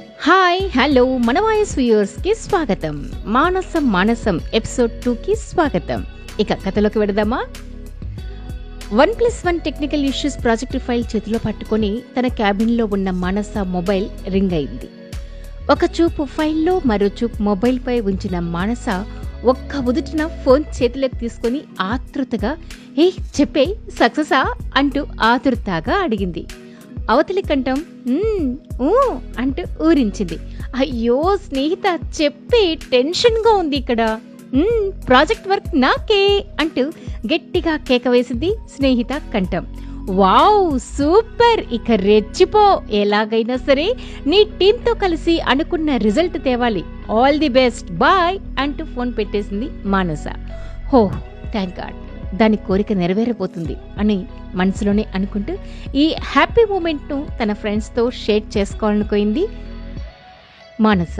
Hi 0.00 0.60
hello 0.76 1.16
మన 1.16 1.40
voice 1.40 1.72
స్వాగతం. 2.38 3.10
Manasam 3.26 3.92
Manasam 3.92 4.40
episode 4.54 4.90
టూకి 4.90 5.36
స్వాగతం. 5.36 6.06
ఇక 6.40 6.52
కథలోకి 6.52 6.98
వెడదామా 6.98 7.44
one 8.92 9.14
plus 9.18 9.46
one 9.46 9.60
technical 9.60 10.04
issues 10.04 10.44
project 10.44 10.78
file 10.78 11.04
చేతిలో 11.16 11.38
పట్టుకొని 11.38 12.02
తన 12.18 12.26
క్యాబిన్లో 12.26 12.86
ఉన్న 12.86 13.10
మానస 13.10 13.58
మొబైల్ 13.58 14.08
రింగ్ 14.26 14.52
అయింది. 14.52 14.88
ఒక 15.70 15.78
చూపు 16.00 16.24
ఫైల్లో 16.24 16.80
మరో 16.86 17.06
చూపు 17.06 17.42
మొబైల్పై 17.42 18.00
ఉంచిన 18.00 18.38
మానస 18.38 19.04
ఒక్క 19.44 19.76
ఉదుటిన 19.76 20.26
ఫోన్ 20.26 20.64
చేతిలోకి 20.82 21.16
తీసుకొని 21.16 21.60
ఆతృతగా 21.80 22.56
ఏ 22.98 23.10
చెప్పే 23.40 23.76
సక్సెసా? 24.00 24.54
అంటూ 24.76 25.06
ఆతృతగా 25.20 25.94
అడిగింది. 25.94 26.46
అవతలి 27.10 27.42
కంఠం 27.42 27.78
ఊ" 28.80 28.92
అంటూ 29.38 29.84
ఊరించింది. 29.84 30.38
అయ్యో 30.76 31.36
స్నేహిత 31.36 32.00
చెప్పే 32.22 32.74
టెన్షన్గా 32.74 33.52
ఉంది 33.52 33.76
ఇక్కడ. 33.76 34.20
ప్రాజెక్ట్ 35.08 35.48
వర్క్ 35.48 35.80
నాకే 35.80 36.44
అంటూ 36.60 36.92
గట్టిగా 37.26 37.76
కేక 37.76 38.08
వేసింది 38.08 38.54
స్నేహిత 38.76 39.22
కంఠం. 39.34 39.66
Wow 40.10 40.78
super! 40.78 41.60
ఇక 41.72 41.90
రెచ్చిపో. 41.90 42.82
ఎలాగైనా 42.90 43.56
సరే 43.56 43.94
నీ 44.26 44.44
టీంతో 44.44 44.94
కలిసి 44.94 45.40
అనుకున్న 45.40 45.96
రిజల్ట్ 45.96 46.44
తేవాలి. 46.44 46.84
All 47.10 47.38
the 47.38 47.48
best. 47.48 47.92
బాయ్ 47.92 48.38
అంటూ 48.58 48.84
ఫోన్ 48.84 49.12
పెట్టేసింది 49.18 49.70
మానస. 49.84 50.28
హో 50.88 51.10
థ్యాంక్ 51.50 51.80
గాడ్. 51.80 52.11
దాని 52.34 52.56
కోరిక 52.56 52.92
నెరవేరబోతుంది 52.92 53.76
అని 53.98 54.26
మనసులోనే 54.54 55.06
అనుకుంటూ 55.14 55.54
ఈ 55.94 56.14
హ్యాపీ 56.20 56.64
మూమెంట్ను 56.70 57.26
తన 57.42 57.52
ఫ్రెండ్స్తో 57.52 58.10
షేర్ 58.10 58.44
చేసుకోవాలనుకోయింది 58.56 59.44
మానస. 60.80 61.16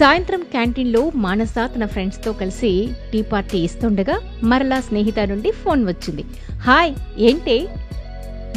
సాయంత్రం 0.00 0.40
క్యాంటీన్లో 0.40 1.12
మానస 1.14 1.54
తన 1.58 1.86
ఫ్రెండ్స్తో 1.86 2.32
కలిసి 2.32 2.88
టీ 3.12 3.22
పార్టీ 3.22 3.58
ఇస్తుండగా 3.58 4.16
మరలా 4.42 4.80
స్నేహిత 4.80 5.18
నుండి 5.18 5.50
ఫోన్ 5.50 5.86
వచ్చింది. 5.86 6.24
హాయ్ 6.60 6.94
ఏంటే? 7.18 7.68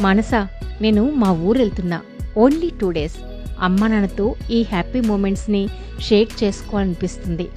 మానస 0.00 0.34
నేను 0.80 1.10
మా 1.10 1.32
ఊరు 1.32 1.58
వెళ్తున్నా 1.58 2.00
ఓన్లీ 2.36 2.70
టూ 2.80 2.90
డేస్. 2.90 3.16
అమ్మ 3.60 3.86
నాన్నతో 3.86 4.34
ఈ 4.50 4.62
హ్యాపీ 4.62 5.00
మూమెంట్స్ని 5.00 5.68
షేర్ 6.00 6.28
చేసుకోవాలనిపిస్తుంది. 6.44 7.48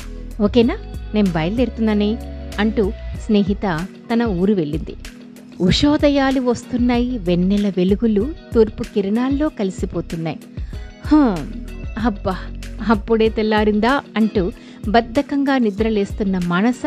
ఓకేనా? 0.41 0.77
నేను 1.13 1.29
బయలుదేరుతున్నానే. 1.31 2.17
అంటూ 2.59 2.91
స్నేహిత 3.25 3.87
తన 4.13 4.23
ఊరు 4.23 4.53
వెళ్ళింది. 4.53 4.95
ఉషోదయాలు 5.61 6.41
వస్తున్నాయి 6.41 7.17
వెన్నెల 7.17 7.69
వెలుగులు 7.69 8.33
తూర్పు 8.55 8.83
కిరణాల్లో 8.83 9.49
కలిసిపోతున్నాయి. 9.49 10.39
అబ్బా 11.99 12.37
అప్పుడే 12.87 13.29
తెల్లారిందా 13.29 14.01
అంటూ 14.17 14.51
బద్ధకంగా 14.89 15.57
నిద్రలేస్తున్న 15.57 16.37
మానస 16.37 16.81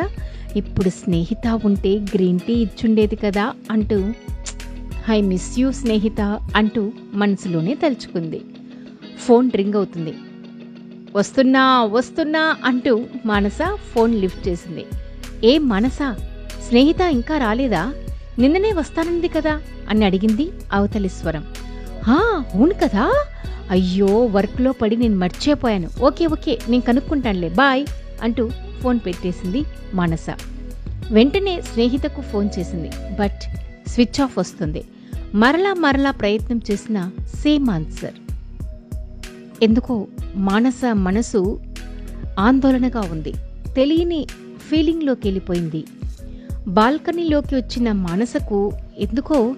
ఇప్పుడు 0.56 0.88
స్నేహిత 0.88 1.60
ఉంటే 1.64 1.98
గ్రీన్ 1.98 2.40
టీ 2.40 2.52
ఇచ్చుండేది 2.52 3.16
కదా 3.16 3.52
అంటూ 3.70 4.12
ఐ 5.10 5.20
మిస్ 5.20 5.58
యూ 5.58 5.72
స్నేహిత 5.72 6.40
అంటూ 6.56 6.92
మనసులోనే 7.14 7.74
తలుచుకుంది. 7.74 8.40
ఫోన్ 9.18 9.50
రింగ్ 9.54 9.74
అవుతుంది. 9.74 10.14
వస్తున్నా 11.16 11.84
వస్తున్నా 11.84 12.56
అంటూ 12.64 13.04
మానస 13.26 13.58
ఫోన్ 13.94 14.14
లిఫ్ట్ 14.14 14.48
చేసింది. 14.48 14.84
ఏ 15.44 15.58
మానస 15.58 15.98
స్నేహిత 16.68 17.00
ఇంకా 17.00 17.38
రాలేదా? 17.38 17.94
నిన్ననే 18.38 18.72
వస్తానంది 18.72 19.28
కదా? 19.28 19.60
అని 19.88 20.04
అడిగింది 20.04 20.50
అవతలి 20.72 21.08
స్వరం. 21.08 21.44
"హా, 22.02 22.44
అవును 22.54 22.74
కదా? 22.74 23.24
అయ్యో 23.70 24.06
వర్క్లో 24.06 24.72
పడి 24.72 24.96
నేను 24.96 25.16
మర్చిపోయాను. 25.16 25.90
ఓకే 26.00 26.26
ఓకే 26.26 26.58
నేను 26.68 26.82
కనుక్కుంటానులే 26.82 27.48
బాయ్ 27.48 27.86
అంటూ 28.22 28.50
ఫోన్ 28.82 29.00
పెట్టేసింది 29.06 29.64
మానస. 29.94 30.26
వెంటనే 31.10 31.60
స్నేహితకు 31.60 32.20
ఫోన్ 32.20 32.48
చేసింది. 32.58 32.90
బట్ 33.20 33.58
స్విచ్ 33.88 34.20
ఆఫ్ 34.20 34.38
వస్తుంది. 34.38 34.84
మరలా 35.34 35.74
మరలా 35.74 36.10
ప్రయత్నం 36.10 36.60
చేసిన 36.70 37.10
సేమ్ 37.24 37.70
ఆన్సర్. 37.70 38.14
ఎందుకో 39.62 40.06
మానస 40.36 40.80
మనసు 40.92 41.60
ఆందోళనగా 42.38 43.00
ఉంది. 43.00 43.32
తెలియని 43.76 44.26
ఫీలింగ్లోకి 44.70 45.22
వెళ్ళిపోయింది. 45.24 45.84
బాల్కనీలోకి 46.68 47.54
వచ్చిన 47.54 47.92
మానసకు 47.92 48.72
ఎందుకో 48.98 49.54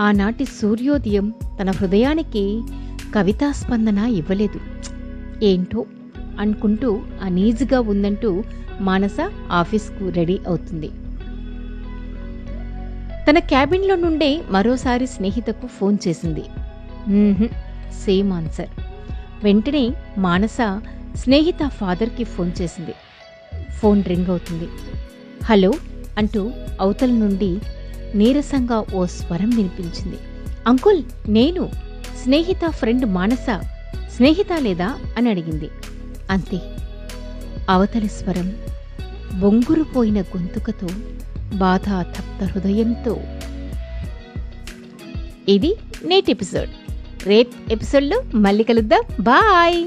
ఆనాటి 0.00 0.44
సూర్యోదయం 0.44 1.26
తన 1.60 1.70
హృదయానికి 1.70 2.44
కవితా 3.14 3.52
స్పందన 3.52 3.98
ఇవ్వలేదు. 3.98 4.60
ఏంటో 5.44 5.84
అనుకుంటూ 6.40 6.90
అనీజీగా 7.22 7.80
ఉందంటూ 7.80 8.30
మానస 8.80 9.16
ఆఫీస్కు 9.50 10.08
రెడీ 10.08 10.38
అవుతుంది. 10.46 10.90
తన 13.26 13.38
క్యాబిన్లో 13.38 13.96
నుండే 13.96 14.30
మరోసారి 14.50 15.06
స్నేహితకు 15.06 15.66
ఫోన్ 15.66 15.98
చేసింది. 16.08 16.44
Same 18.04 18.32
answer. 18.32 18.70
వెంటనే 19.44 19.84
మానస 20.18 20.56
స్నేహిత 21.14 21.68
ఫాదర్కి 21.68 22.24
ఫోన్ 22.24 22.52
చేసింది. 22.62 22.94
ఫోన్ 23.80 24.04
రింగ్ 24.04 24.26
అవుతుంది. 24.26 24.68
హలో 25.44 25.72
అంటూ 26.18 26.52
అవతల 26.80 27.10
నుండి 27.10 27.58
నీరసంగా 28.14 28.84
ఓ 28.94 29.06
స్వరం 29.06 29.50
వినిపించింది. 29.50 30.16
అంకుల్ 30.66 31.02
నేను 31.28 31.70
స్నేహిత 32.22 32.70
ఫ్రెండ్ 32.70 33.06
మానస. 33.06 33.46
స్నేహిత 34.16 34.46
లేదా? 34.58 34.98
అని 35.16 35.30
అడిగింది. 35.30 35.70
అంతే. 36.30 36.60
అవతలి 37.70 38.08
స్వరం 38.08 38.56
బొంగురుపోయిన 39.38 40.20
గొంతుకతో 40.20 40.88
బాధ 41.54 41.84
తప్త 41.88 42.44
హృదయంతో. 42.44 43.20
ఇది 45.48 45.76
నేటి 46.04 46.30
ఎపిసోడ్. 46.30 46.70
రేప్ 47.26 47.72
ఎపిసోడ్లో 47.72 48.22
మళ్ళీ 48.34 48.64
కలుద్దాం. 48.64 49.02
బాయ్! 49.20 49.84